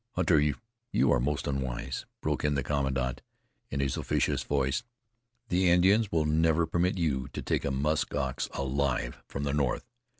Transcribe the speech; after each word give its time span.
"Hunter, 0.13 0.39
you 0.91 1.11
are 1.13 1.19
most 1.19 1.45
unwise," 1.45 2.07
broke 2.21 2.43
in 2.43 2.55
the 2.55 2.63
commandant, 2.63 3.21
in 3.69 3.81
his 3.81 3.97
officious 3.97 4.41
voice. 4.41 4.81
"The 5.49 5.69
Indians 5.69 6.11
will 6.11 6.25
never 6.25 6.65
permit 6.65 6.97
you 6.97 7.27
to 7.33 7.41
take 7.43 7.65
a 7.65 7.69
musk 7.69 8.15
ox 8.15 8.49
alive 8.51 9.19
from 9.27 9.43
the 9.43 9.53
north. 9.53 9.85